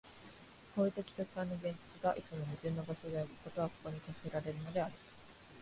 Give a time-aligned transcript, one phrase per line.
[0.73, 4.93] 行為的直観の現実が、いつも矛盾の場所であり、事はここに決せられるのである。